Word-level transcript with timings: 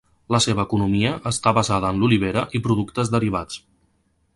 La 0.35 0.37
seva 0.45 0.63
economia 0.67 1.11
està 1.33 1.55
basada 1.59 1.93
en 1.95 2.01
l'olivera 2.05 2.47
i 2.61 2.65
productes 2.69 3.17
derivats. 3.19 3.65